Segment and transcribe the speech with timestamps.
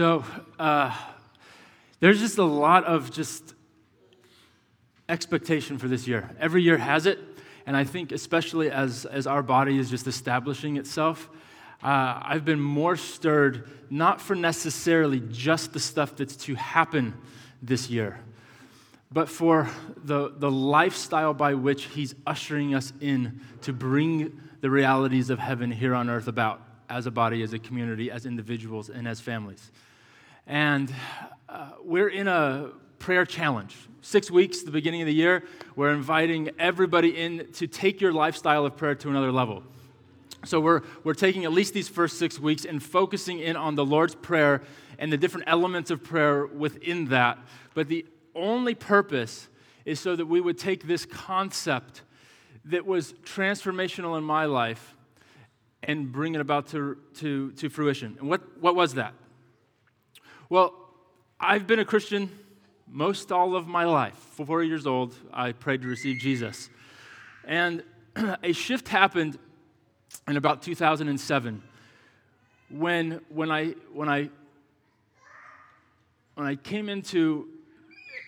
[0.00, 0.24] So
[0.58, 0.96] uh,
[1.98, 3.52] there's just a lot of just
[5.10, 6.30] expectation for this year.
[6.40, 7.18] Every year has it,
[7.66, 11.28] and I think especially as, as our body is just establishing itself,
[11.82, 17.12] uh, I've been more stirred, not for necessarily just the stuff that's to happen
[17.60, 18.20] this year,
[19.12, 19.68] but for
[20.02, 25.70] the, the lifestyle by which He's ushering us in to bring the realities of heaven
[25.70, 29.70] here on earth about as a body, as a community, as individuals, and as families.
[30.50, 30.92] And
[31.48, 33.76] uh, we're in a prayer challenge.
[34.02, 35.44] Six weeks, the beginning of the year,
[35.76, 39.62] we're inviting everybody in to take your lifestyle of prayer to another level.
[40.44, 43.84] So we're, we're taking at least these first six weeks and focusing in on the
[43.84, 44.62] Lord's Prayer
[44.98, 47.38] and the different elements of prayer within that.
[47.74, 49.48] But the only purpose
[49.84, 52.02] is so that we would take this concept
[52.64, 54.96] that was transformational in my life
[55.84, 58.16] and bring it about to, to, to fruition.
[58.18, 59.14] And what, what was that?
[60.50, 60.74] Well,
[61.38, 62.28] I've been a Christian
[62.88, 64.16] most all of my life.
[64.16, 66.68] Four years old, I prayed to receive Jesus.
[67.44, 67.84] And
[68.42, 69.38] a shift happened
[70.26, 71.62] in about 2007
[72.68, 74.28] when, when, I, when, I,
[76.34, 77.46] when I came into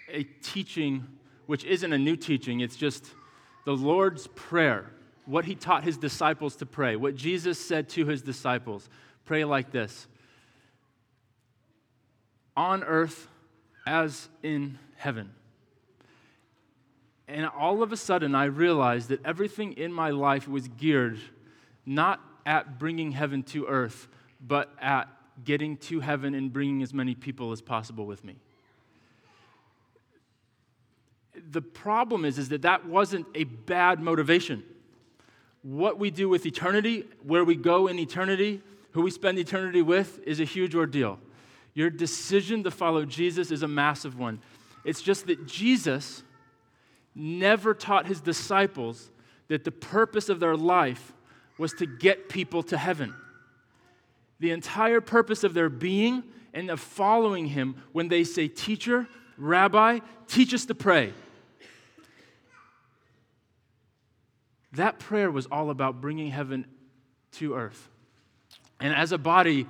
[0.08, 1.04] a teaching
[1.46, 3.04] which isn't a new teaching, it's just
[3.64, 4.92] the Lord's Prayer,
[5.26, 8.88] what he taught his disciples to pray, what Jesus said to his disciples
[9.24, 10.06] pray like this
[12.56, 13.28] on earth
[13.86, 15.30] as in heaven.
[17.28, 21.18] And all of a sudden, I realized that everything in my life was geared
[21.86, 24.08] not at bringing heaven to earth,
[24.40, 25.08] but at
[25.44, 28.36] getting to heaven and bringing as many people as possible with me
[31.50, 34.62] the problem is, is that that wasn't a bad motivation.
[35.62, 40.20] What we do with eternity, where we go in eternity, who we spend eternity with,
[40.26, 41.18] is a huge ordeal.
[41.74, 44.40] Your decision to follow Jesus is a massive one.
[44.84, 46.22] It's just that Jesus
[47.14, 49.10] never taught his disciples
[49.48, 51.12] that the purpose of their life
[51.58, 53.14] was to get people to heaven.
[54.40, 59.06] The entire purpose of their being and of following him when they say, Teacher,
[59.36, 61.12] Rabbi, teach us to pray.
[64.72, 66.66] That prayer was all about bringing heaven
[67.32, 67.88] to earth.
[68.80, 69.66] And as a body,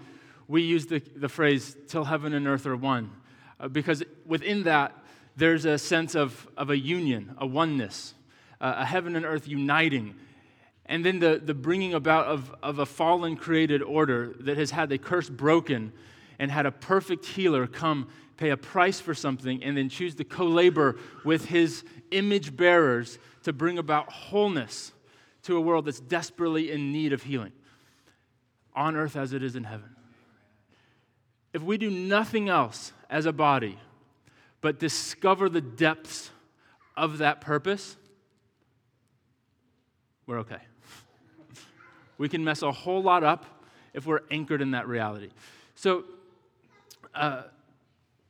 [0.53, 3.11] we use the, the phrase, till heaven and earth are one,
[3.59, 4.93] uh, because within that,
[5.35, 8.13] there's a sense of, of a union, a oneness,
[8.61, 10.15] uh, a heaven and earth uniting.
[10.85, 14.91] And then the, the bringing about of, of a fallen created order that has had
[14.91, 15.91] the curse broken
[16.39, 20.25] and had a perfect healer come pay a price for something and then choose to
[20.25, 24.93] co labor with his image bearers to bring about wholeness
[25.45, 27.53] to a world that's desperately in need of healing,
[28.77, 29.92] on earth as it is in heaven.
[31.53, 33.79] If we do nothing else as a body
[34.61, 36.31] but discover the depths
[36.97, 37.97] of that purpose,
[40.27, 40.61] we're okay.
[42.19, 43.45] we can mess a whole lot up
[43.93, 45.31] if we're anchored in that reality.
[45.75, 46.05] So,
[47.15, 47.43] uh,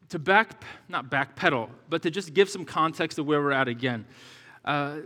[0.09, 4.05] to back, not backpedal, but to just give some context of where we're at again.
[4.65, 4.97] Uh,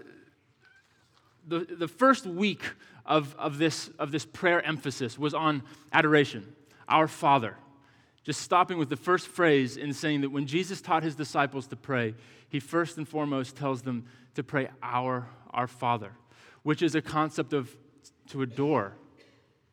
[1.47, 2.63] the, the first week
[3.05, 5.63] of, of, this, of this prayer emphasis was on
[5.93, 6.55] adoration,
[6.89, 7.57] our Father.
[8.27, 11.77] Just stopping with the first phrase and saying that when Jesus taught his disciples to
[11.77, 12.13] pray,
[12.49, 14.05] he first and foremost tells them
[14.35, 16.11] to pray, Our, our Father,
[16.65, 17.71] which is a concept of
[18.31, 18.95] to adore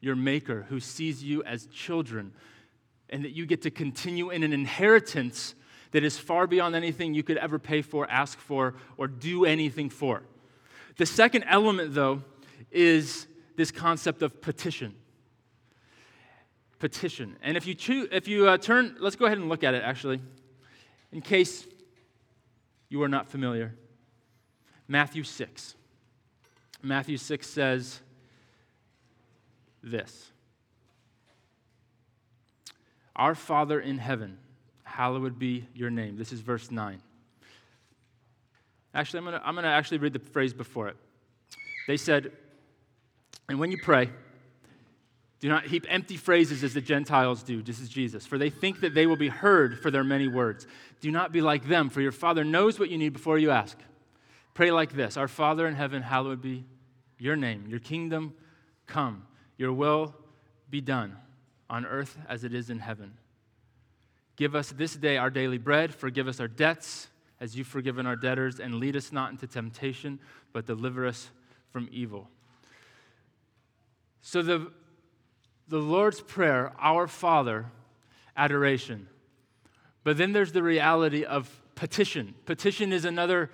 [0.02, 2.32] your Maker who sees you as children,
[3.10, 5.56] and that you get to continue in an inheritance
[5.90, 9.90] that is far beyond anything you could ever pay for, ask for, or do anything
[9.90, 10.22] for.
[10.98, 12.22] The second element, though,
[12.70, 13.26] is
[13.56, 14.94] this concept of petition.
[16.84, 17.38] Petition.
[17.42, 20.20] And if you, if you uh, turn, let's go ahead and look at it actually,
[21.14, 21.66] in case
[22.90, 23.74] you are not familiar.
[24.86, 25.76] Matthew 6.
[26.82, 28.02] Matthew 6 says
[29.82, 30.30] this
[33.16, 34.38] our Father in heaven,
[34.84, 36.18] hallowed be your name.
[36.18, 37.02] This is verse 9.
[38.94, 40.98] Actually, I'm going to I'm going to actually read the phrase before it.
[41.88, 42.34] They said,
[43.48, 44.10] and when you pray,
[45.44, 48.80] do not heap empty phrases as the Gentiles do, just as Jesus, for they think
[48.80, 50.66] that they will be heard for their many words.
[51.02, 53.78] Do not be like them, for your Father knows what you need before you ask.
[54.54, 56.64] Pray like this Our Father in heaven, hallowed be
[57.20, 57.66] your name.
[57.68, 58.34] Your kingdom
[58.88, 59.28] come.
[59.58, 60.16] Your will
[60.70, 61.18] be done
[61.70, 63.12] on earth as it is in heaven.
[64.38, 65.94] Give us this day our daily bread.
[65.94, 67.10] Forgive us our debts
[67.42, 68.62] as you've forgiven our debtors.
[68.62, 70.20] And lead us not into temptation,
[70.54, 71.32] but deliver us
[71.74, 72.30] from evil.
[74.22, 74.72] So the,
[75.74, 77.66] the Lord's Prayer, Our Father,
[78.38, 79.08] adoration.
[80.04, 82.36] But then there's the reality of petition.
[82.46, 83.50] Petition is another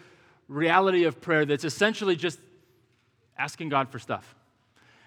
[0.50, 2.38] reality of prayer that's essentially just
[3.38, 4.36] asking God for stuff.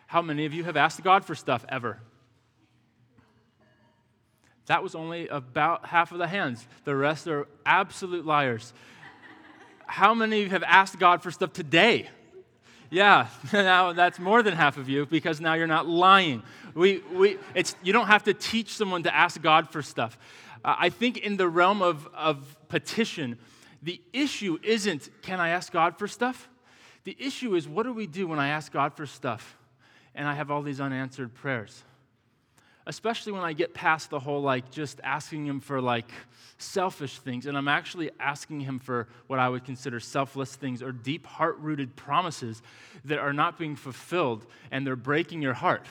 [0.06, 2.00] How many of you have asked God for stuff ever?
[4.64, 6.66] That was only about half of the hands.
[6.84, 8.72] The rest are absolute liars.
[9.84, 12.08] How many of you have asked God for stuff today?
[12.92, 16.42] Yeah, now that's more than half of you because now you're not lying.
[16.74, 20.18] We, we, it's, you don't have to teach someone to ask God for stuff.
[20.62, 23.38] Uh, I think in the realm of, of petition,
[23.82, 26.50] the issue isn't can I ask God for stuff?
[27.04, 29.56] The issue is what do we do when I ask God for stuff
[30.14, 31.82] and I have all these unanswered prayers?
[32.86, 36.10] Especially when I get past the whole like just asking him for like
[36.58, 40.92] selfish things and I'm actually asking him for what I would consider selfless things or
[40.92, 42.62] deep heart rooted promises
[43.04, 45.86] that are not being fulfilled and they're breaking your heart.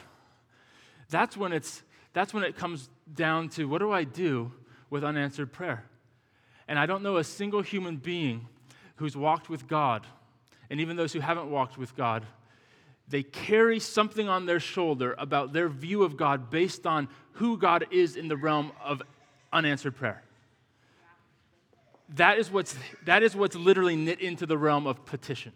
[1.09, 1.83] That's when it's
[2.13, 4.51] that's when it comes down to what do I do
[4.89, 5.85] with unanswered prayer?
[6.67, 8.47] And I don't know a single human being
[8.97, 10.05] who's walked with God,
[10.69, 12.25] and even those who haven't walked with God,
[13.11, 17.85] they carry something on their shoulder about their view of God based on who God
[17.91, 19.01] is in the realm of
[19.51, 20.23] unanswered prayer.
[22.15, 22.75] That is what's,
[23.05, 25.51] that is what's literally knit into the realm of petition.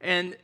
[0.00, 0.36] And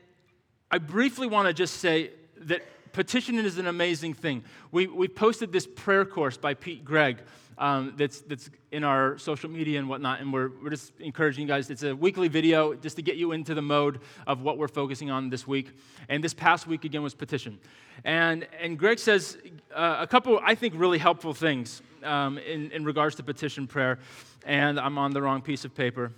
[0.71, 2.11] I briefly want to just say
[2.43, 2.63] that
[2.97, 4.43] petitioning is an amazing thing.
[4.73, 7.19] We, we posted this prayer course by Pete Greig
[7.59, 10.23] um, that's, that's in our social media and whatnot.
[10.23, 11.69] And we're, we're just encouraging you guys.
[11.69, 15.11] It's a weekly video just to get you into the mode of what we're focusing
[15.11, 15.77] on this week.
[16.09, 17.59] And this past week, again, was petition.
[18.03, 19.37] And, and Greig says
[19.75, 23.99] uh, a couple, I think, really helpful things um, in, in regards to petition prayer.
[24.47, 26.13] And I'm on the wrong piece of paper.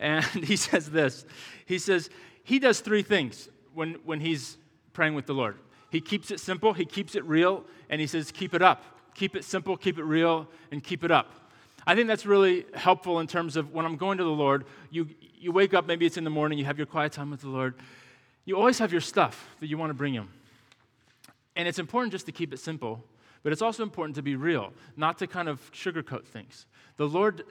[0.00, 1.26] And he says this
[1.64, 2.10] He says,
[2.42, 4.58] he does three things when, when he's
[4.92, 5.58] praying with the Lord.
[5.94, 9.36] He keeps it simple, he keeps it real, and he says, keep it up keep
[9.36, 11.30] it simple, keep it real, and keep it up.
[11.86, 15.08] I think that's really helpful in terms of when I'm going to the Lord, you,
[15.38, 17.48] you wake up, maybe it's in the morning, you have your quiet time with the
[17.48, 17.74] Lord.
[18.44, 20.30] You always have your stuff that you want to bring Him.
[21.56, 23.04] And it's important just to keep it simple,
[23.42, 26.66] but it's also important to be real, not to kind of sugarcoat things.
[26.96, 27.44] The Lord,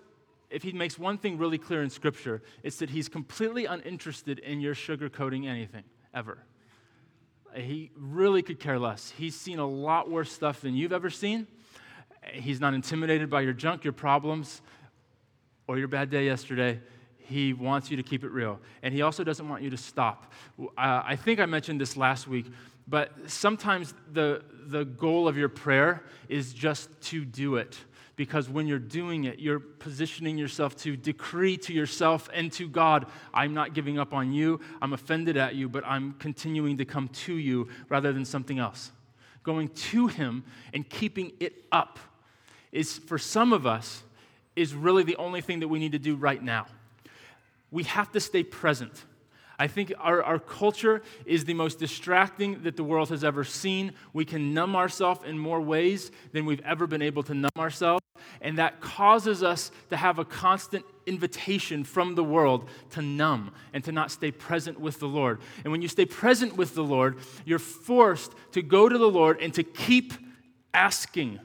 [0.49, 4.61] if He makes one thing really clear in Scripture, it's that He's completely uninterested in
[4.61, 6.39] your sugarcoating anything, ever.
[7.55, 9.13] He really could care less.
[9.17, 11.47] He's seen a lot worse stuff than you've ever seen.
[12.31, 14.61] He's not intimidated by your junk, your problems,
[15.67, 16.79] or your bad day yesterday.
[17.17, 18.59] He wants you to keep it real.
[18.81, 20.31] And he also doesn't want you to stop.
[20.59, 22.47] Uh, I think I mentioned this last week,
[22.87, 27.77] but sometimes the, the goal of your prayer is just to do it
[28.15, 33.07] because when you're doing it, you're positioning yourself to decree to yourself and to God,
[33.33, 37.07] I'm not giving up on you, I'm offended at you, but I'm continuing to come
[37.07, 38.91] to you rather than something else.
[39.41, 40.43] Going to Him
[40.73, 41.99] and keeping it up
[42.71, 44.03] is, for some of us,
[44.55, 46.67] is really the only thing that we need to do right now.
[47.71, 49.03] We have to stay present.
[49.59, 53.93] I think our, our culture is the most distracting that the world has ever seen.
[54.11, 58.01] We can numb ourselves in more ways than we've ever been able to numb ourselves.
[58.41, 63.83] And that causes us to have a constant invitation from the world to numb and
[63.83, 65.39] to not stay present with the Lord.
[65.63, 69.39] And when you stay present with the Lord, you're forced to go to the Lord
[69.41, 70.13] and to keep
[70.73, 71.39] asking,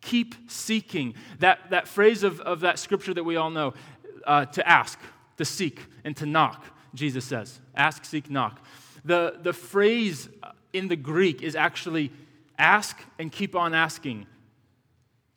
[0.00, 1.14] keep seeking.
[1.38, 3.74] That, that phrase of, of that scripture that we all know
[4.26, 4.98] uh, to ask,
[5.36, 8.60] to seek, and to knock Jesus says ask, seek, knock.
[9.04, 10.28] The, the phrase
[10.72, 12.12] in the Greek is actually
[12.58, 14.26] ask and keep on asking.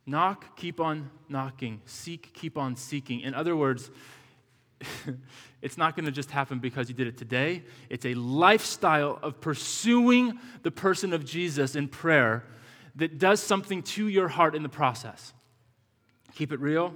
[0.05, 1.81] Knock, keep on knocking.
[1.85, 3.21] Seek, keep on seeking.
[3.21, 3.89] In other words,
[5.62, 7.63] it's not going to just happen because you did it today.
[7.89, 12.43] It's a lifestyle of pursuing the person of Jesus in prayer
[12.95, 15.33] that does something to your heart in the process.
[16.35, 16.93] Keep it real,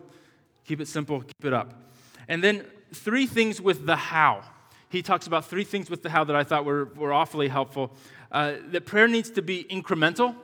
[0.65, 1.73] keep it simple, keep it up.
[2.27, 4.43] And then three things with the how.
[4.89, 7.91] He talks about three things with the how that I thought were, were awfully helpful.
[8.31, 10.35] Uh, that prayer needs to be incremental,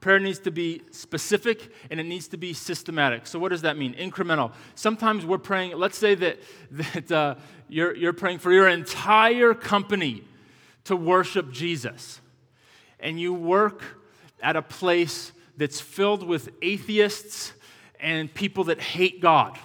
[0.00, 3.26] prayer needs to be specific, and it needs to be systematic.
[3.26, 3.94] So, what does that mean?
[3.94, 4.52] Incremental.
[4.74, 6.38] Sometimes we're praying, let's say that,
[6.70, 7.34] that uh,
[7.68, 10.22] you're, you're praying for your entire company
[10.84, 12.20] to worship Jesus,
[13.00, 13.82] and you work
[14.42, 17.52] at a place that's filled with atheists
[18.00, 19.58] and people that hate God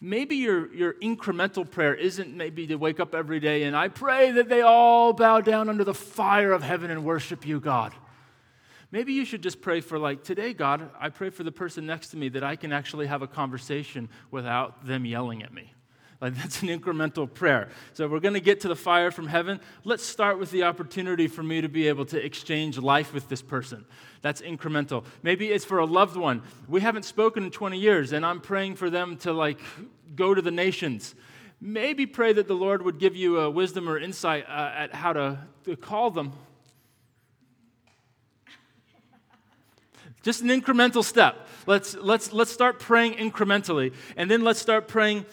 [0.00, 4.30] maybe your, your incremental prayer isn't maybe to wake up every day and I pray
[4.32, 7.92] that they all bow down under the fire of heaven and worship you, God.
[8.92, 12.08] Maybe you should just pray for, like, today, God, I pray for the person next
[12.08, 15.72] to me that I can actually have a conversation without them yelling at me.
[16.20, 17.68] Like that's an incremental prayer.
[17.94, 19.60] So we're going to get to the fire from heaven.
[19.84, 23.40] Let's start with the opportunity for me to be able to exchange life with this
[23.40, 23.86] person.
[24.20, 25.04] That's incremental.
[25.22, 26.42] Maybe it's for a loved one.
[26.68, 29.60] We haven't spoken in 20 years and I'm praying for them to like
[30.14, 31.14] go to the nations.
[31.58, 35.14] Maybe pray that the Lord would give you a wisdom or insight uh, at how
[35.14, 36.32] to, to call them.
[40.22, 41.48] Just an incremental step.
[41.66, 45.24] Let's, let's, let's start praying incrementally, and then let's start praying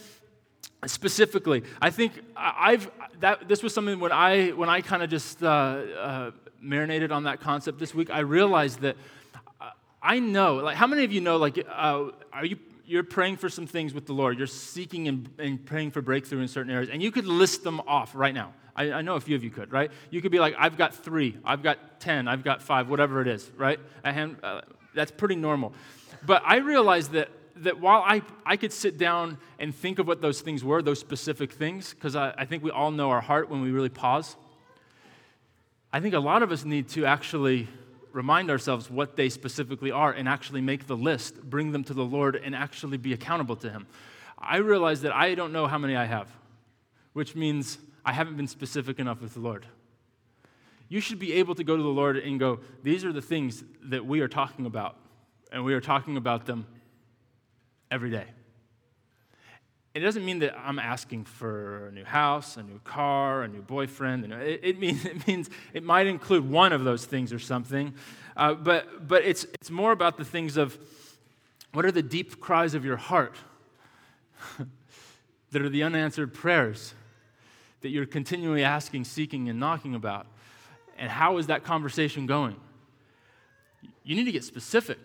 [0.85, 1.63] specifically.
[1.81, 5.47] I think I've that this was something when I when I kind of just uh,
[5.47, 6.31] uh,
[6.61, 8.09] marinated on that concept this week.
[8.09, 8.95] I realized that
[10.01, 10.55] I know.
[10.55, 11.37] Like, how many of you know?
[11.37, 14.37] Like, uh, are you you're praying for some things with the Lord?
[14.37, 17.81] You're seeking and, and, praying for breakthrough in certain areas, and you could list them
[17.81, 18.53] off right now.
[18.75, 19.91] I, I know a few of you could, right?
[20.09, 23.27] You could be like, I've got three, I've got ten, I've got five, whatever it
[23.27, 23.79] is, right?
[24.05, 24.61] Hand, uh,
[24.93, 25.73] that's pretty normal.
[26.25, 27.29] But I realized that
[27.63, 30.99] that while I, I could sit down and think of what those things were, those
[30.99, 34.35] specific things, because I, I think we all know our heart when we really pause,
[35.91, 37.67] I think a lot of us need to actually
[38.11, 42.03] remind ourselves what they specifically are and actually make the list, bring them to the
[42.03, 43.87] Lord, and actually be accountable to Him.
[44.37, 46.29] I realize that I don't know how many I have,
[47.13, 49.65] which means I haven't been specific enough with the Lord.
[50.89, 53.63] You should be able to go to the Lord and go, These are the things
[53.83, 54.95] that we are talking about,
[55.51, 56.65] and we are talking about them
[57.91, 58.25] every day.
[59.93, 63.63] It doesn't mean that I'm asking for a new house, a new car, a new
[63.63, 64.31] boyfriend.
[64.31, 67.95] It, means, it means it might include one of those things or something.
[68.35, 70.77] Uh, but but it's, it's more about the things of
[71.73, 73.35] what are the deep cries of your heart
[75.51, 76.93] that are the unanswered prayers
[77.81, 80.27] that you're continually asking, seeking, and knocking about.
[80.97, 82.55] And how is that conversation going?
[84.03, 84.99] You need to get specific.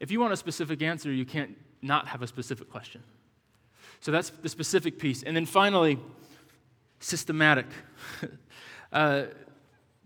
[0.00, 3.02] If you want a specific answer, you can't not have a specific question.
[4.00, 5.22] So that's the specific piece.
[5.22, 5.98] And then finally,
[7.00, 7.66] systematic.
[8.92, 9.24] uh,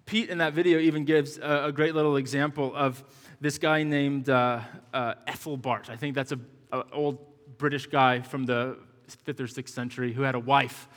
[0.07, 3.03] Pete in that video even gives a, a, great little example of
[3.41, 4.61] this guy named uh,
[4.93, 5.89] uh, Ethelbert.
[5.89, 6.45] I think that's an
[6.93, 7.19] old
[7.59, 10.89] British guy from the fifth or sixth century who had a wife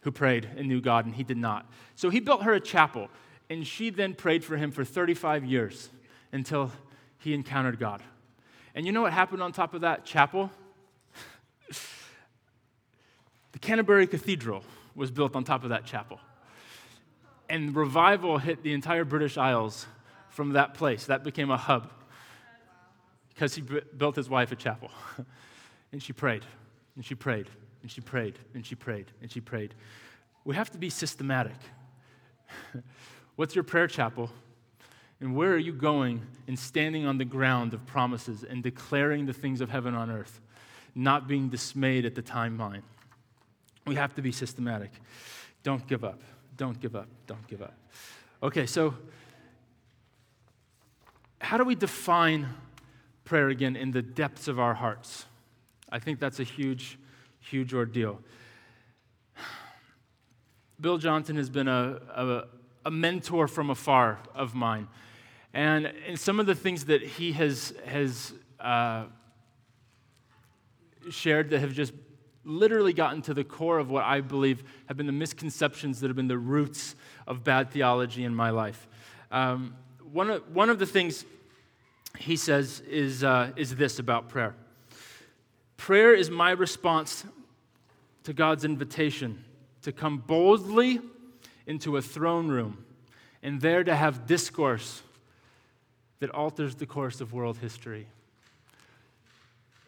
[0.00, 1.70] who prayed and knew God, and he did not.
[1.94, 3.08] So he built her a chapel,
[3.48, 5.90] and she then prayed for him for 35 years
[6.32, 6.72] until
[7.18, 8.02] he encountered God.
[8.74, 10.50] And you know what happened on top of that chapel?
[13.52, 14.64] the Canterbury Cathedral
[14.94, 16.20] was built on top of that chapel.
[17.48, 19.86] And revival hit the entire British Isles
[20.30, 21.06] from that place.
[21.06, 21.90] That became a hub
[23.28, 23.62] because he
[23.96, 24.90] built his wife a chapel.
[25.92, 26.44] and she prayed,
[26.96, 27.48] and she prayed,
[27.82, 29.74] and she prayed, and she prayed, and she prayed.
[30.44, 31.56] We have to be systematic.
[33.36, 34.30] What's your prayer chapel?
[35.22, 39.32] And where are you going and standing on the ground of promises and declaring the
[39.32, 40.40] things of heaven on earth,
[40.96, 42.82] not being dismayed at the timeline?
[43.86, 44.90] We have to be systematic.
[45.62, 46.20] Don't give up.
[46.56, 47.06] Don't give up.
[47.28, 47.74] Don't give up.
[48.42, 48.94] Okay, so
[51.40, 52.48] how do we define
[53.24, 55.26] prayer again in the depths of our hearts?
[55.88, 56.98] I think that's a huge,
[57.38, 58.18] huge ordeal.
[60.80, 62.44] Bill Johnson has been a, a,
[62.86, 64.88] a mentor from afar of mine.
[65.54, 69.04] And, and some of the things that he has, has uh,
[71.10, 71.92] shared that have just
[72.44, 76.16] literally gotten to the core of what I believe have been the misconceptions that have
[76.16, 78.88] been the roots of bad theology in my life.
[79.30, 79.76] Um,
[80.12, 81.24] one, of, one of the things
[82.18, 84.54] he says is, uh, is this about prayer
[85.76, 87.24] prayer is my response
[88.22, 89.42] to God's invitation
[89.82, 91.00] to come boldly
[91.66, 92.84] into a throne room
[93.42, 95.02] and there to have discourse
[96.22, 98.06] that alters the course of world history.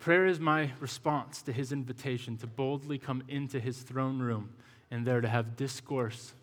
[0.00, 4.50] Prayer is my response to his invitation to boldly come into his throne room
[4.90, 6.34] and there to have discourse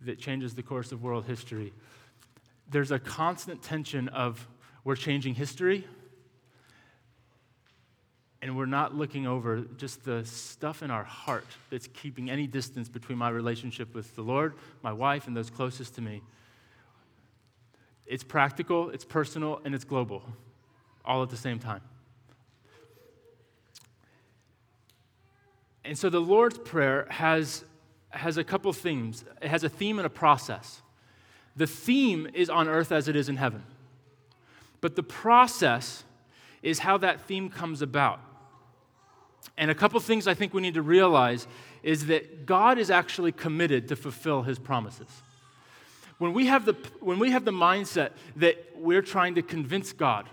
[0.00, 1.74] that changes the course of world history.
[2.70, 4.48] There's a constant tension of
[4.82, 5.86] we're changing history
[8.40, 12.88] and we're not looking over just the stuff in our heart that's keeping any distance
[12.88, 16.22] between my relationship with the Lord, my wife, and those closest to me.
[18.06, 20.22] It's practical, it's personal, and it's global,
[21.04, 21.80] all at the same time.
[25.84, 27.64] And so the Lord's Prayer has,
[28.10, 29.24] has a couple themes.
[29.40, 30.82] It has a theme and a process.
[31.54, 33.62] The theme is on earth as it is in heaven.
[34.80, 36.04] But the process
[36.62, 38.20] is how that theme comes about.
[39.56, 41.46] And a couple things I think we need to realize
[41.82, 45.22] is that God is actually committed to fulfill his promises.
[46.18, 50.28] When we have the, when we have the mindset that we're trying to convince God,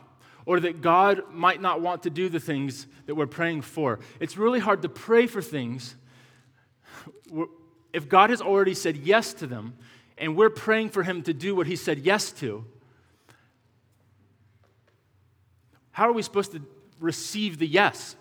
[0.45, 3.99] or that God might not want to do the things that we're praying for.
[4.19, 5.95] It's really hard to pray for things
[7.93, 9.75] if God has already said yes to them
[10.17, 12.65] and we're praying for Him to do what He said yes to.
[15.91, 16.61] How are we supposed to
[16.99, 18.15] receive the yes?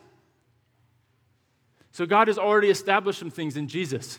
[1.90, 4.18] So God has already established some things in Jesus,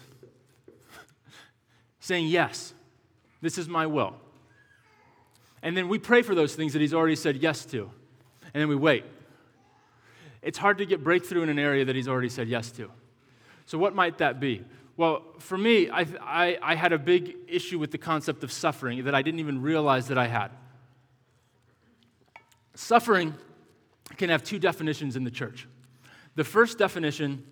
[1.99, 2.73] saying, Yes,
[3.43, 4.15] this is my will.
[5.61, 7.91] And then we pray for those things that He's already said yes to.
[8.53, 9.03] And then we wait.
[10.41, 12.89] It's hard to get breakthrough in an area that He's already said yes to.
[13.65, 14.63] So, what might that be?
[14.95, 19.03] Well, for me, I, I, I, had a big issue with the concept of suffering
[19.05, 20.51] that I didn't even realize that I had.
[22.75, 23.33] Suffering
[24.17, 25.67] can have two definitions in the church.
[26.35, 27.43] The first definition,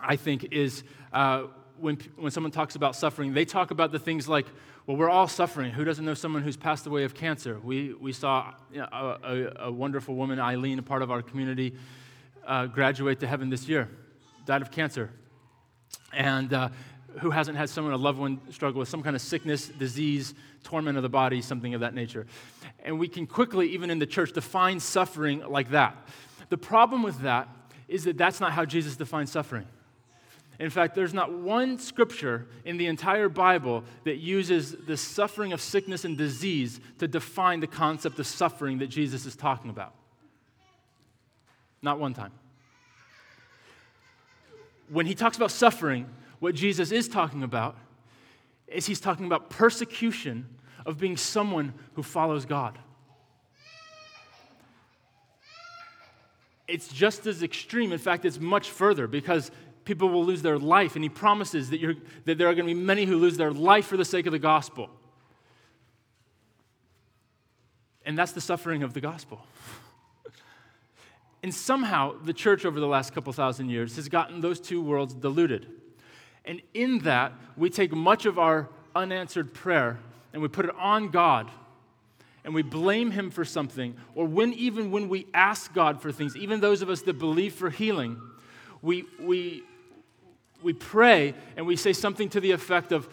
[0.00, 1.46] I think, is uh,
[1.78, 4.46] when, when someone talks about suffering, they talk about the things like,
[4.86, 5.72] well, we're all suffering.
[5.72, 7.58] Who doesn't know someone who's passed away of cancer?
[7.62, 11.74] We, we saw you know, a, a, wonderful woman, Eileen, a part of our community,
[12.46, 13.88] uh, graduate to heaven this year,
[14.44, 15.10] died of cancer.
[16.12, 16.70] And uh,
[17.20, 20.96] who hasn't had someone, a loved one, struggle with some kind of sickness, disease, torment
[20.96, 22.26] of the body, something of that nature?
[22.84, 25.96] And we can quickly, even in the church, define suffering like that.
[26.48, 27.48] The problem with that
[27.86, 29.66] is that that's not how Jesus defines suffering.
[30.62, 35.60] In fact, there's not one scripture in the entire Bible that uses the suffering of
[35.60, 39.92] sickness and disease to define the concept of suffering that Jesus is talking about.
[41.82, 42.30] Not one time.
[44.88, 46.06] When he talks about suffering,
[46.38, 47.76] what Jesus is talking about
[48.68, 50.46] is he's talking about persecution
[50.86, 52.78] of being someone who follows God.
[56.68, 57.90] It's just as extreme.
[57.90, 59.50] In fact, it's much further because
[59.84, 61.80] people will lose their life, and he promises that,
[62.24, 64.32] that there are going to be many who lose their life for the sake of
[64.32, 64.90] the gospel.
[68.04, 69.46] And that's the suffering of the gospel.
[71.42, 75.14] and somehow, the church over the last couple thousand years has gotten those two worlds
[75.14, 75.68] diluted.
[76.44, 79.98] And in that, we take much of our unanswered prayer
[80.32, 81.50] and we put it on God
[82.44, 86.36] and we blame him for something, or when even when we ask God for things,
[86.36, 88.20] even those of us that believe for healing,
[88.80, 89.62] we, we,
[90.62, 93.08] we pray and we say something to the effect of,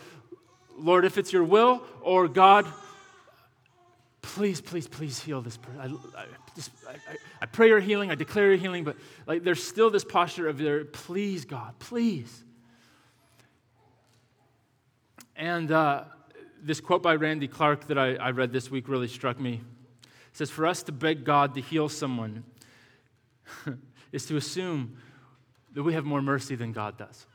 [0.78, 2.66] Lord, if it's your will, or God,
[4.22, 5.80] please, please, please heal this person.
[6.16, 6.96] I, I, just, I,
[7.42, 8.96] I, pray your healing, I declare your healing, but
[9.28, 12.44] like there's still this posture of there, please, God, please.
[15.36, 16.04] And uh,
[16.62, 19.62] this quote by Randy Clark that I, I read this week really struck me.
[20.04, 22.44] It says, For us to beg God to heal someone
[24.12, 24.98] is to assume
[25.74, 27.26] that we have more mercy than God does.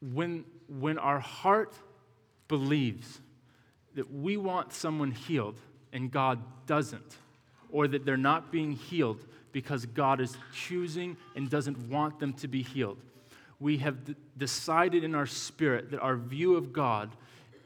[0.00, 1.74] When, when our heart
[2.48, 3.20] believes
[3.94, 5.58] that we want someone healed
[5.92, 7.16] and God doesn't,
[7.70, 12.48] or that they're not being healed because God is choosing and doesn't want them to
[12.48, 12.98] be healed,
[13.58, 17.10] we have d- decided in our spirit that our view of God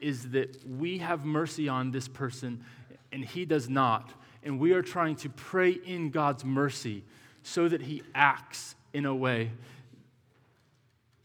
[0.00, 2.64] is that we have mercy on this person
[3.12, 4.12] and he does not.
[4.42, 7.04] And we are trying to pray in God's mercy
[7.42, 9.50] so that he acts in a way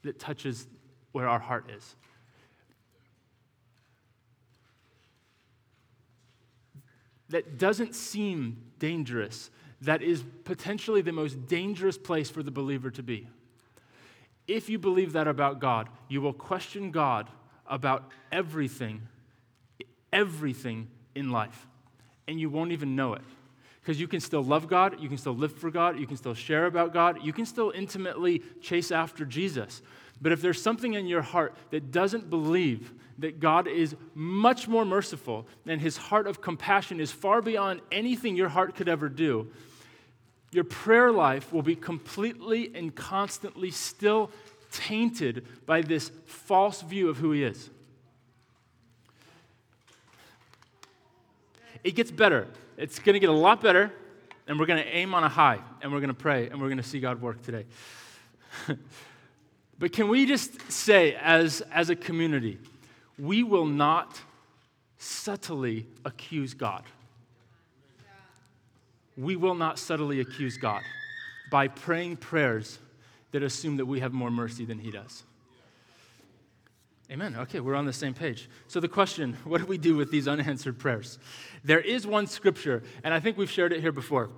[0.04, 0.68] that touches
[1.12, 1.96] where our heart is.
[7.30, 9.52] That doesn't seem dangerous.
[9.82, 13.28] That is potentially the most dangerous place for the believer to be.
[14.48, 17.30] If you believe that about God, you will question God
[17.68, 19.04] about everything,
[20.12, 21.68] everything in life,
[22.28, 23.22] and you won't even know it.
[23.82, 26.34] Because you can still love God, you can still live for God, you can still
[26.34, 29.82] share about God, you can still intimately chase after Jesus.
[30.22, 34.86] But if there's something in your heart that doesn't believe that God is much more
[34.86, 39.52] merciful and his heart of compassion is far beyond anything your heart could ever do,
[40.52, 44.32] your prayer life will be completely and constantly still
[44.72, 47.70] tainted by this false view of who he is.
[51.84, 52.48] It gets better.
[52.78, 53.92] It's going to get a lot better,
[54.48, 56.68] and we're going to aim on a high, and we're going to pray, and we're
[56.68, 57.66] going to see God work today.
[59.80, 62.60] But can we just say, as, as a community,
[63.18, 64.20] we will not
[64.98, 66.84] subtly accuse God.
[69.18, 70.82] We will not subtly accuse God
[71.50, 72.78] by praying prayers
[73.32, 75.24] that assume that we have more mercy than He does.
[77.12, 77.36] Amen.
[77.36, 78.50] Okay, we're on the same page.
[78.68, 81.18] So, the question what do we do with these unanswered prayers?
[81.64, 84.30] There is one scripture, and I think we've shared it here before.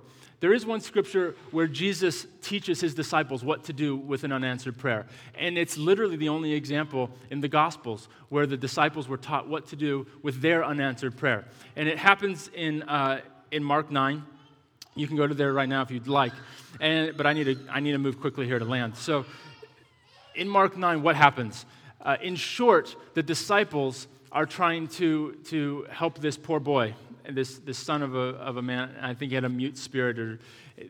[0.42, 4.76] There is one scripture where Jesus teaches his disciples what to do with an unanswered
[4.76, 5.06] prayer.
[5.38, 9.68] And it's literally the only example in the Gospels where the disciples were taught what
[9.68, 11.44] to do with their unanswered prayer.
[11.76, 13.20] And it happens in, uh,
[13.52, 14.24] in Mark 9.
[14.96, 16.32] You can go to there right now if you'd like.
[16.80, 18.96] And, but I need, to, I need to move quickly here to land.
[18.96, 19.24] So,
[20.34, 21.66] in Mark 9, what happens?
[22.00, 26.94] Uh, in short, the disciples are trying to, to help this poor boy,
[27.30, 28.94] this, this son of a, of a man.
[29.00, 30.38] I think he had a mute spirit, or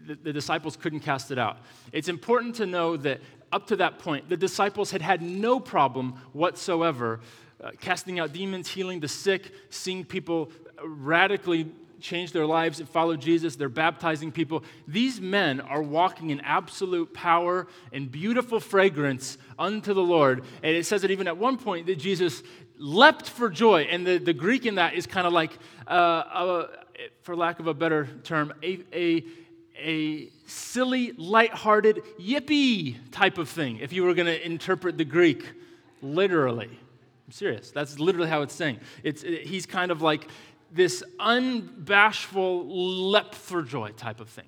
[0.07, 1.59] the, the disciples couldn't cast it out.
[1.93, 3.21] It's important to know that
[3.53, 7.21] up to that point, the disciples had had no problem whatsoever
[7.63, 10.51] uh, casting out demons, healing the sick, seeing people
[10.83, 13.57] radically change their lives and follow Jesus.
[13.57, 14.65] They're baptizing people.
[14.89, 20.45] These men are walking in absolute power and beautiful fragrance unto the Lord.
[20.63, 22.43] And it says that even at one point that Jesus
[22.83, 23.83] leapt for joy.
[23.83, 25.53] And the, the Greek in that is kind of like,
[25.87, 26.69] uh, a,
[27.23, 29.25] for lack of a better term, a, a,
[29.79, 35.45] a silly, lighthearted, yippee type of thing, if you were going to interpret the Greek
[36.03, 36.67] literally.
[37.27, 37.71] I'm serious.
[37.71, 38.81] That's literally how it's saying.
[39.03, 40.29] It's, it, he's kind of like
[40.73, 44.47] this unbashful leap for joy type of thing.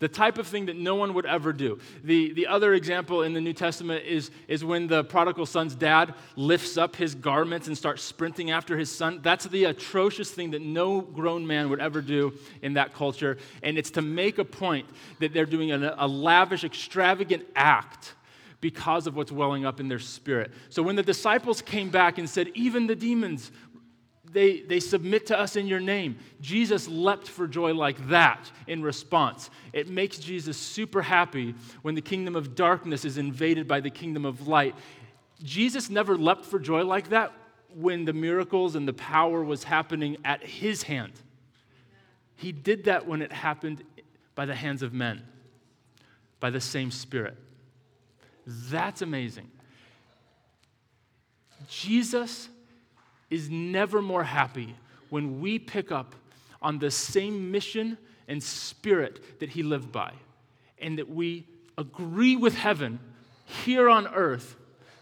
[0.00, 1.78] The type of thing that no one would ever do.
[2.02, 6.14] The, the other example in the New Testament is, is when the prodigal son's dad
[6.34, 9.20] lifts up his garments and starts sprinting after his son.
[9.22, 13.38] That's the atrocious thing that no grown man would ever do in that culture.
[13.62, 14.88] And it's to make a point
[15.20, 18.14] that they're doing a, a lavish, extravagant act
[18.64, 20.50] because of what's welling up in their spirit.
[20.70, 23.52] So when the disciples came back and said, Even the demons
[24.34, 26.18] they, they submit to us in your name.
[26.40, 29.48] Jesus leapt for joy like that in response.
[29.72, 34.24] It makes Jesus super happy when the kingdom of darkness is invaded by the kingdom
[34.26, 34.74] of light.
[35.42, 37.32] Jesus never leapt for joy like that
[37.74, 41.12] when the miracles and the power was happening at his hand.
[42.34, 43.84] He did that when it happened
[44.34, 45.22] by the hands of men,
[46.40, 47.36] by the same Spirit.
[48.46, 49.50] That's amazing.
[51.68, 52.48] Jesus
[53.30, 54.74] is never more happy
[55.10, 56.14] when we pick up
[56.62, 60.12] on the same mission and spirit that he lived by,
[60.78, 62.98] and that we agree with heaven
[63.44, 64.56] here on earth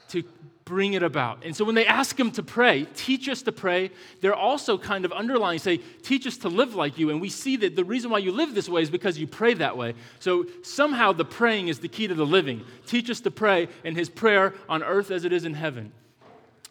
[0.09, 0.25] to
[0.65, 1.45] bring it about.
[1.45, 5.05] And so when they ask him to pray, teach us to pray, they're also kind
[5.05, 7.11] of underlying, say, teach us to live like you.
[7.11, 9.55] And we see that the reason why you live this way is because you pray
[9.55, 9.95] that way.
[10.19, 12.65] So somehow the praying is the key to the living.
[12.87, 15.93] Teach us to pray, in his prayer on earth as it is in heaven.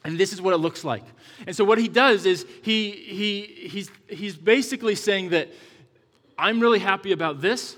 [0.03, 1.03] And this is what it looks like.
[1.45, 5.49] And so what he does is he, he, he's, he's basically saying that
[6.37, 7.75] I'm really happy about this.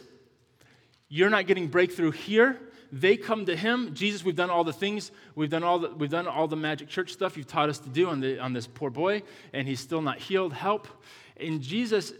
[1.10, 2.60] You're not getting breakthrough here.
[2.94, 3.94] They come to him.
[3.94, 5.12] Jesus, we've done all the things.
[5.36, 7.90] We've done all the, we've done all the magic church stuff you've taught us to
[7.90, 10.54] do on, the, on this poor boy, and he's still not healed.
[10.54, 10.88] Help.
[11.38, 12.14] And Jesus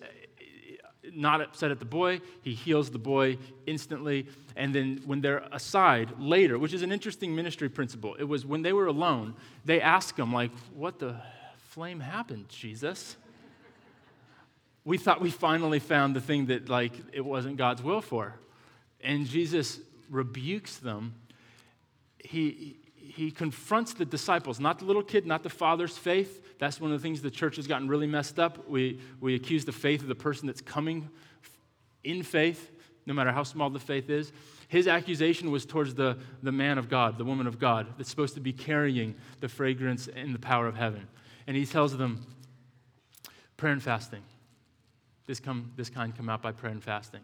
[1.16, 2.22] not upset at the boy.
[2.42, 4.28] He heals the boy instantly.
[4.56, 8.62] And then when they're aside later, which is an interesting ministry principle, it was when
[8.62, 11.16] they were alone, they ask him, like, what the
[11.70, 13.16] flame happened, Jesus?
[14.86, 18.36] We thought we finally found the thing that, like, it wasn't God's will for.
[19.02, 21.16] And Jesus rebukes them.
[22.20, 22.78] He,
[23.16, 27.00] he confronts the disciples, not the little kid, not the father's faith, that's one of
[27.00, 28.68] the things the church has gotten really messed up.
[28.68, 31.10] We, we accuse the faith of the person that's coming
[32.04, 32.72] in faith,
[33.06, 34.32] no matter how small the faith is.
[34.68, 38.34] His accusation was towards the, the man of God, the woman of God, that's supposed
[38.34, 41.08] to be carrying the fragrance and the power of heaven.
[41.46, 42.26] And he tells them,
[43.58, 44.24] prayer and fasting.
[45.28, 47.22] This, come, this kind come out by prayer and fasting.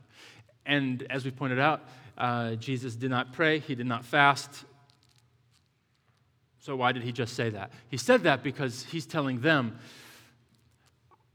[0.67, 1.82] And as we pointed out,
[2.15, 4.65] uh, Jesus did not pray, he did not fast,
[6.69, 7.71] so, why did he just say that?
[7.89, 9.79] He said that because he's telling them,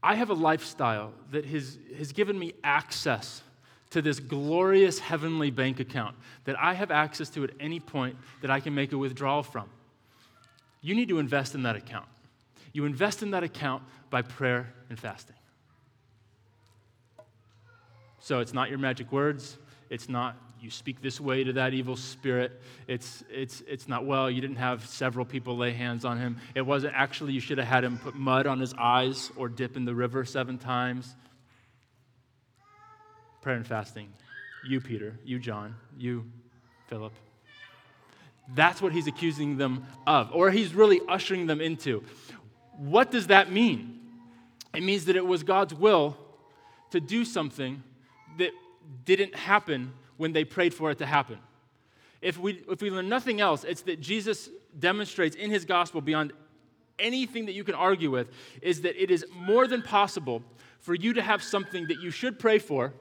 [0.01, 3.41] I have a lifestyle that has, has given me access
[3.89, 8.49] to this glorious heavenly bank account that I have access to at any point that
[8.49, 9.67] I can make a withdrawal from.
[10.79, 12.07] You need to invest in that account.
[12.71, 15.35] You invest in that account by prayer and fasting.
[18.21, 19.57] So, it's not your magic words,
[19.89, 22.59] it's not you speak this way to that evil spirit.
[22.87, 26.37] It's, it's, it's not, well, you didn't have several people lay hands on him.
[26.55, 29.77] It wasn't actually, you should have had him put mud on his eyes or dip
[29.77, 31.15] in the river seven times.
[33.41, 34.11] Prayer and fasting.
[34.67, 35.19] You, Peter.
[35.23, 35.75] You, John.
[35.99, 36.25] You,
[36.87, 37.13] Philip.
[38.55, 42.03] That's what he's accusing them of, or he's really ushering them into.
[42.77, 43.99] What does that mean?
[44.73, 46.17] It means that it was God's will
[46.89, 47.83] to do something
[48.39, 48.51] that
[49.03, 51.39] didn't happen when they prayed for it to happen.
[52.21, 56.33] If we, if we learn nothing else, it's that Jesus demonstrates in his gospel beyond
[56.97, 58.29] anything that you can argue with
[58.61, 60.41] is that it is more than possible
[60.79, 62.93] for you to have something that you should pray for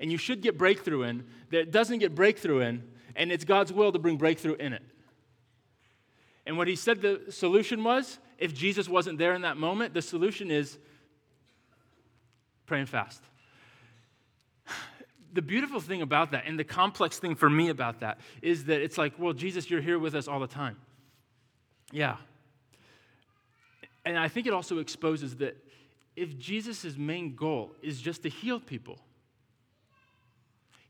[0.00, 2.82] and you should get breakthrough in that doesn't get breakthrough in,
[3.14, 4.82] and it's God's will to bring breakthrough in it.
[6.44, 10.02] And what he said the solution was if Jesus wasn't there in that moment, the
[10.02, 10.78] solution is
[12.66, 13.22] pray and fast.
[15.32, 18.82] The beautiful thing about that, and the complex thing for me about that, is that
[18.82, 20.76] it's like, well, Jesus, you're here with us all the time.
[21.90, 22.16] Yeah.
[24.04, 25.56] And I think it also exposes that
[26.16, 28.98] if Jesus' main goal is just to heal people,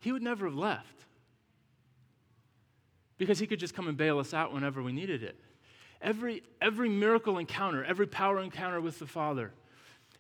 [0.00, 1.04] he would never have left
[3.18, 5.36] because he could just come and bail us out whenever we needed it.
[6.00, 9.52] Every, every miracle encounter, every power encounter with the Father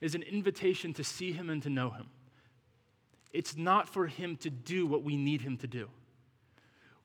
[0.00, 2.06] is an invitation to see him and to know him.
[3.32, 5.88] It's not for him to do what we need him to do.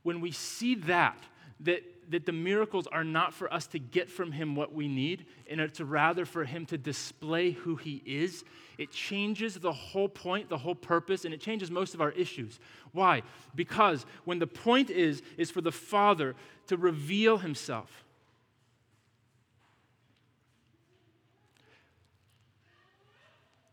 [0.04, 1.18] When we see that,
[1.62, 5.26] that, that the miracles are not for us to get from him what we need,
[5.50, 8.44] and it's rather for him to display who he is.
[8.78, 12.60] It changes the whole point, the whole purpose, and it changes most of our issues.
[12.92, 13.24] Why?
[13.56, 16.36] Because when the point is, is for the Father
[16.68, 18.06] to reveal himself.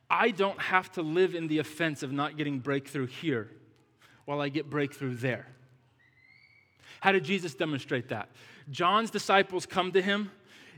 [0.08, 3.50] I don't have to live in the offense of not getting breakthrough here
[4.24, 5.46] while I get breakthrough there.
[7.00, 8.28] How did Jesus demonstrate that?
[8.70, 10.30] John's disciples come to him.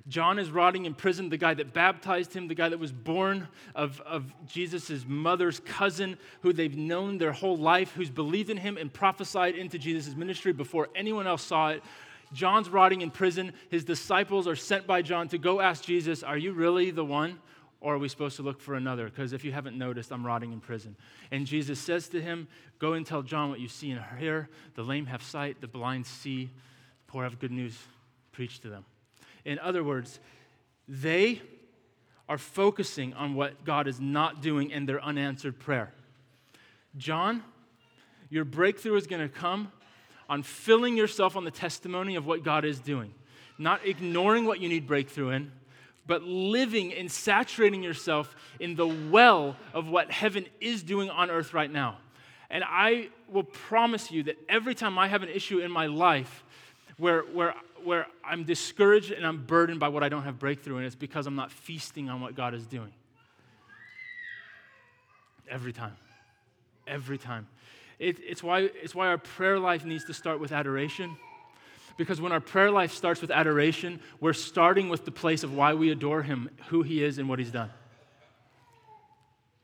[0.08, 3.48] John is rotting in prison, the guy that baptized him, the guy that was born
[3.74, 8.76] of, of Jesus' mother's cousin, who they've known their whole life, who's believed in him
[8.76, 11.82] and prophesied into Jesus' ministry before anyone else saw it.
[12.32, 13.52] John's rotting in prison.
[13.68, 17.38] His disciples are sent by John to go ask Jesus, Are you really the one?
[17.86, 19.04] Or are we supposed to look for another?
[19.04, 20.96] Because if you haven't noticed, I'm rotting in prison.
[21.30, 22.48] And Jesus says to him,
[22.80, 24.48] Go and tell John what you see and hear.
[24.74, 26.50] The lame have sight, the blind see, the
[27.06, 27.78] poor have good news.
[28.32, 28.84] Preach to them.
[29.44, 30.18] In other words,
[30.88, 31.40] they
[32.28, 35.92] are focusing on what God is not doing in their unanswered prayer.
[36.96, 37.44] John,
[38.30, 39.70] your breakthrough is going to come
[40.28, 43.14] on filling yourself on the testimony of what God is doing,
[43.58, 45.52] not ignoring what you need breakthrough in
[46.06, 51.52] but living and saturating yourself in the well of what heaven is doing on earth
[51.52, 51.98] right now.
[52.48, 56.44] And I will promise you that every time I have an issue in my life
[56.96, 60.84] where, where, where I'm discouraged and I'm burdened by what I don't have breakthrough in,
[60.84, 62.92] it's because I'm not feasting on what God is doing.
[65.50, 65.96] Every time.
[66.86, 67.48] Every time.
[67.98, 71.16] It, it's, why, it's why our prayer life needs to start with adoration
[71.96, 75.74] because when our prayer life starts with adoration, we're starting with the place of why
[75.74, 77.70] we adore Him, who He is, and what He's done.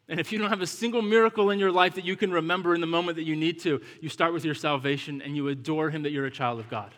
[0.08, 2.74] And if you don't have a single miracle in your life that you can remember
[2.74, 5.90] in the moment that you need to, you start with your salvation and you adore
[5.90, 6.92] Him that you're a child of God.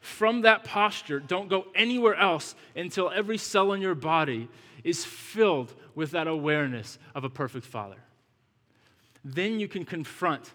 [0.00, 4.48] From that posture, don't go anywhere else until every cell in your body
[4.82, 7.96] is filled with that awareness of a perfect Father.
[9.24, 10.52] Then you can confront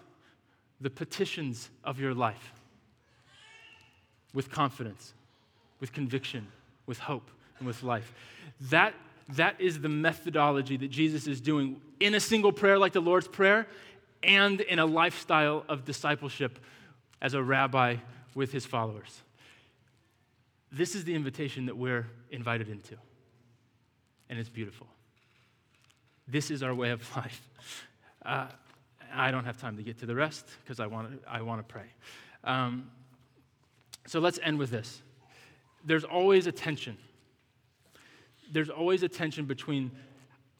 [0.80, 2.52] the petitions of your life
[4.34, 5.12] with confidence,
[5.80, 6.46] with conviction,
[6.86, 8.12] with hope, and with life.
[8.62, 8.94] That,
[9.30, 13.28] that is the methodology that Jesus is doing in a single prayer like the Lord's
[13.28, 13.66] Prayer
[14.22, 16.58] and in a lifestyle of discipleship
[17.22, 17.96] as a rabbi
[18.34, 19.22] with his followers.
[20.72, 22.96] This is the invitation that we're invited into,
[24.28, 24.86] and it's beautiful.
[26.28, 27.48] This is our way of life.
[28.24, 28.46] Uh,
[29.12, 31.66] I don't have time to get to the rest because I want to I want
[31.66, 31.86] to pray.
[32.44, 32.90] Um,
[34.06, 35.02] so let's end with this.
[35.84, 36.96] There's always a tension.
[38.52, 39.90] There's always a tension between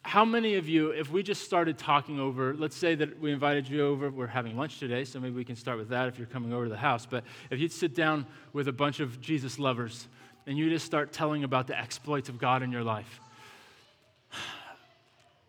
[0.03, 3.69] how many of you, if we just started talking over, let's say that we invited
[3.69, 6.27] you over, we're having lunch today, so maybe we can start with that if you're
[6.27, 7.05] coming over to the house.
[7.05, 10.09] But if you'd sit down with a bunch of Jesus lovers
[10.47, 13.21] and you just start telling about the exploits of God in your life,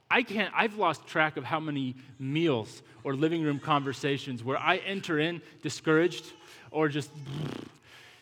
[0.09, 4.77] I can't, I've lost track of how many meals or living room conversations where I
[4.77, 6.25] enter in discouraged
[6.69, 7.09] or just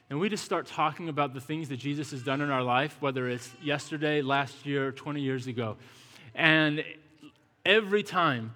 [0.10, 2.98] and we just start talking about the things that Jesus has done in our life,
[3.00, 5.78] whether it's yesterday, last year, 20 years ago.
[6.34, 6.84] And
[7.64, 8.54] every time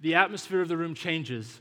[0.00, 1.60] the atmosphere of the room changes,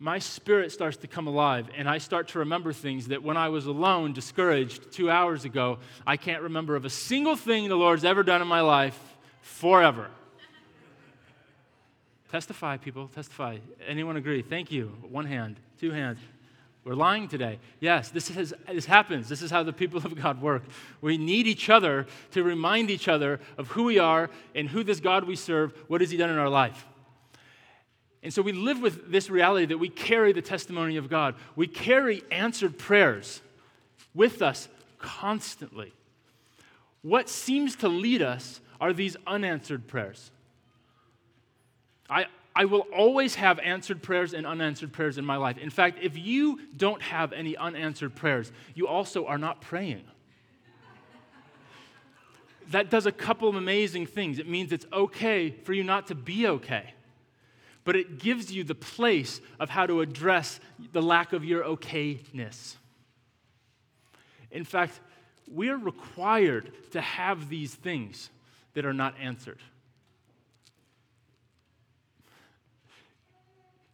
[0.00, 3.48] my spirit starts to come alive, and I start to remember things that when I
[3.50, 8.04] was alone, discouraged two hours ago, I can't remember of a single thing the Lord's
[8.04, 8.98] ever done in my life
[9.42, 10.08] forever.
[12.32, 13.58] testify, people, testify.
[13.86, 14.42] Anyone agree?
[14.42, 14.92] Thank you.
[15.08, 16.18] One hand, two hands.
[16.84, 17.60] We're lying today.
[17.78, 19.28] Yes, this, is, this happens.
[19.28, 20.64] This is how the people of God work.
[21.00, 24.98] We need each other to remind each other of who we are and who this
[24.98, 26.86] God we serve, what has He done in our life.
[28.24, 31.36] And so we live with this reality that we carry the testimony of God.
[31.54, 33.42] We carry answered prayers
[34.14, 34.68] with us
[34.98, 35.92] constantly.
[37.02, 40.30] What seems to lead us are these unanswered prayers.
[42.10, 45.56] I, I will always have answered prayers and unanswered prayers in my life.
[45.56, 50.04] In fact, if you don't have any unanswered prayers, you also are not praying.
[52.70, 54.38] that does a couple of amazing things.
[54.38, 56.92] It means it's okay for you not to be okay,
[57.84, 60.60] but it gives you the place of how to address
[60.92, 62.76] the lack of your okayness.
[64.50, 65.00] In fact,
[65.50, 68.28] we're required to have these things
[68.74, 69.58] that are not answered.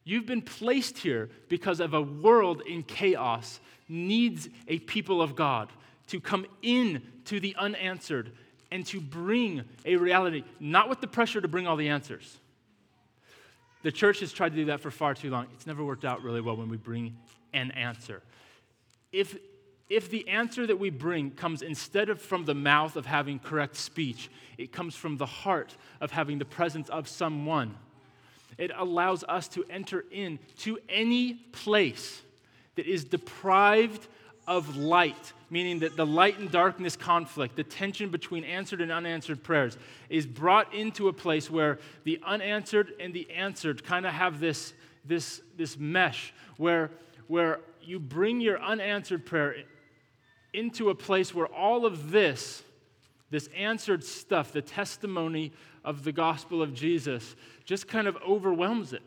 [0.09, 5.69] You've been placed here because of a world in chaos needs a people of God
[6.07, 8.33] to come in to the unanswered
[8.71, 12.39] and to bring a reality, not with the pressure to bring all the answers.
[13.83, 15.47] The church has tried to do that for far too long.
[15.53, 17.15] It's never worked out really well when we bring
[17.53, 18.23] an answer.
[19.13, 19.37] If,
[19.91, 23.77] if the answer that we bring comes instead of from the mouth of having correct
[23.77, 27.77] speech, it comes from the heart of having the presence of someone
[28.59, 32.23] it allows us to enter in to any place
[32.75, 34.07] that is deprived
[34.49, 39.43] of light, meaning that the light and darkness conflict, the tension between answered and unanswered
[39.43, 39.77] prayers,
[40.09, 44.73] is brought into a place where the unanswered and the answered kind of have this,
[45.05, 46.91] this, this mesh where,
[47.27, 49.55] where you bring your unanswered prayer
[50.53, 52.63] into a place where all of this,
[53.31, 55.53] this answered stuff, the testimony
[55.85, 57.37] of the gospel of Jesus,
[57.69, 59.03] just kind of overwhelms it.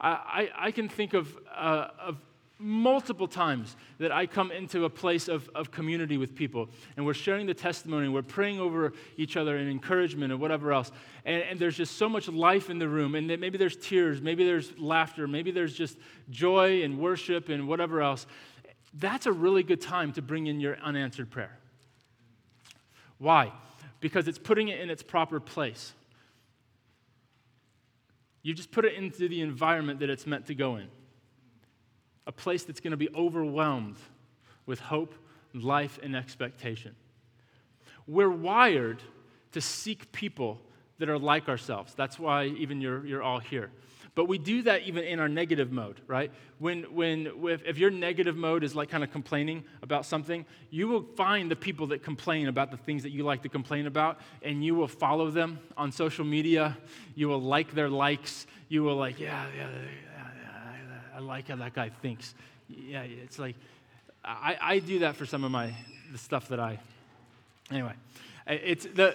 [0.00, 2.18] I, I, I can think of, uh, of
[2.56, 7.14] multiple times that I come into a place of, of community with people and we're
[7.14, 10.92] sharing the testimony, we're praying over each other and encouragement and whatever else.
[11.24, 13.16] And, and there's just so much life in the room.
[13.16, 15.98] And maybe there's tears, maybe there's laughter, maybe there's just
[16.30, 18.24] joy and worship and whatever else.
[18.94, 21.58] That's a really good time to bring in your unanswered prayer.
[23.18, 23.52] Why?
[23.98, 25.92] Because it's putting it in its proper place.
[28.46, 30.86] You just put it into the environment that it's meant to go in
[32.28, 33.96] a place that's going to be overwhelmed
[34.66, 35.16] with hope,
[35.52, 36.94] life, and expectation.
[38.06, 39.02] We're wired
[39.50, 40.60] to seek people
[40.98, 41.92] that are like ourselves.
[41.94, 43.72] That's why even you're, you're all here.
[44.16, 46.32] But we do that even in our negative mode, right?
[46.58, 51.02] When, when, if, your negative mode is like kind of complaining about something, you will
[51.02, 54.64] find the people that complain about the things that you like to complain about, and
[54.64, 56.78] you will follow them on social media.
[57.14, 58.46] You will like their likes.
[58.70, 60.26] You will like, yeah, yeah, yeah
[61.14, 62.34] I like how that guy thinks.
[62.70, 63.56] Yeah, it's like,
[64.24, 65.74] I, I do that for some of my,
[66.10, 66.78] the stuff that I,
[67.70, 67.92] anyway.
[68.46, 69.14] It's the,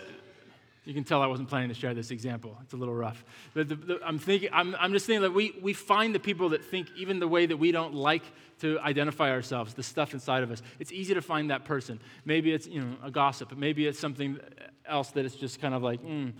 [0.84, 2.58] you can tell I wasn't planning to share this example.
[2.64, 3.24] It's a little rough.
[3.54, 6.50] But the, the, I'm, thinking, I'm, I'm just thinking that we, we find the people
[6.50, 8.24] that think even the way that we don't like
[8.62, 10.64] to identify ourselves, the stuff inside of us.
[10.80, 12.00] It's easy to find that person.
[12.26, 13.56] Maybe it's you know, a gossip.
[13.56, 14.40] Maybe it's something
[14.88, 16.34] else that is just kind of like, mm.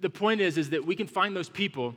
[0.00, 1.94] The point is, is that we can find those people.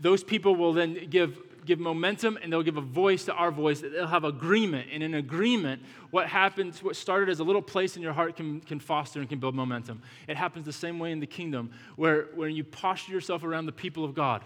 [0.00, 1.38] Those people will then give
[1.68, 3.80] give momentum and they'll give a voice to our voice.
[3.80, 4.88] They'll have agreement.
[4.92, 8.60] And in agreement, what happens, what started as a little place in your heart can,
[8.60, 10.02] can foster and can build momentum.
[10.26, 13.72] It happens the same way in the kingdom, where when you posture yourself around the
[13.72, 14.42] people of God,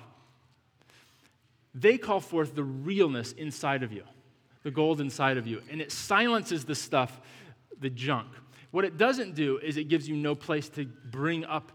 [1.74, 4.02] they call forth the realness inside of you,
[4.64, 5.62] the gold inside of you.
[5.70, 7.20] And it silences the stuff,
[7.80, 8.28] the junk.
[8.72, 11.72] What it doesn't do is it gives you no place to bring up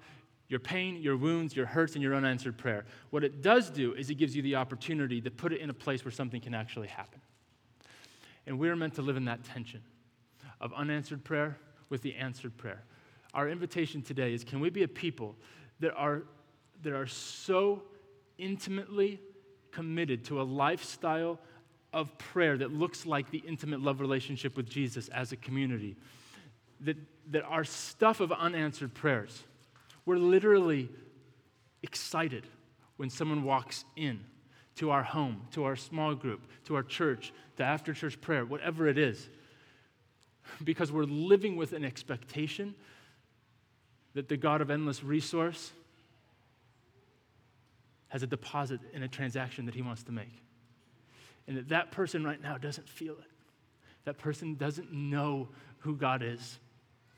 [0.50, 2.86] your pain, your wounds, your hurts, and your unanswered prayer.
[3.10, 5.74] What it does do is it gives you the opportunity to put it in a
[5.74, 7.20] place where something can actually happen.
[8.46, 9.82] And we're meant to live in that tension
[10.62, 11.58] of unanswered prayer
[11.90, 12.84] with the answered prayer.
[13.34, 15.36] Our invitation today is can we be a people
[15.82, 16.24] that are,
[16.82, 17.84] that are so
[18.38, 19.20] intimately
[19.72, 21.40] committed to a lifestyle
[21.94, 25.98] of prayer that looks like the intimate love relationship with Jesus as a community?
[26.82, 26.98] That,
[27.32, 29.44] that our stuff of unanswered prayers,
[30.08, 30.89] we're literally
[31.84, 32.48] excited
[32.96, 34.22] when someone walks in
[34.76, 38.88] to our home, to our small group, to our church, to after church prayer, whatever
[38.88, 39.28] it is.
[40.63, 42.74] Because we're living with an expectation
[44.13, 45.74] that the God of endless resource
[48.08, 50.41] has a deposit in a transaction that he wants to make.
[51.48, 53.32] And that that person right now doesn't feel it.
[54.06, 56.60] That person doesn't know who God is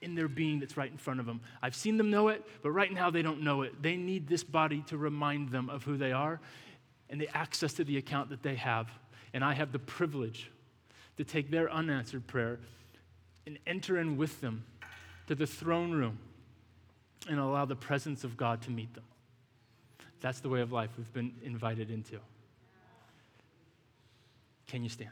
[0.01, 1.41] in their being that's right in front of them.
[1.62, 3.81] I've seen them know it, but right now they don't know it.
[3.81, 6.39] They need this body to remind them of who they are
[7.09, 8.89] and the access to the account that they have.
[9.33, 10.51] And I have the privilege
[11.17, 12.60] to take their unanswered prayer
[13.45, 14.63] and enter in with them
[15.27, 16.19] to the throne room
[17.27, 19.04] and allow the presence of God to meet them.
[20.21, 22.19] That's the way of life we've been invited into.
[24.67, 25.12] Can you stand?